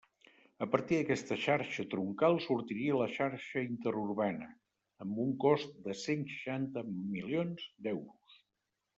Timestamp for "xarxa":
1.41-1.83, 3.17-3.63